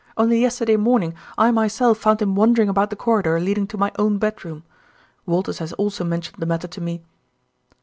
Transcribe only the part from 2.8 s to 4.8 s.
the corridor leading to my own bedroom.